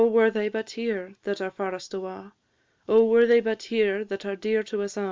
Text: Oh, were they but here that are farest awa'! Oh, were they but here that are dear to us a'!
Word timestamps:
Oh, 0.01 0.07
were 0.07 0.31
they 0.31 0.49
but 0.49 0.71
here 0.71 1.13
that 1.25 1.41
are 1.41 1.51
farest 1.51 1.93
awa'! 1.93 2.31
Oh, 2.89 3.05
were 3.05 3.27
they 3.27 3.39
but 3.39 3.61
here 3.61 4.03
that 4.05 4.25
are 4.25 4.35
dear 4.35 4.63
to 4.63 4.81
us 4.81 4.97
a'! 4.97 4.99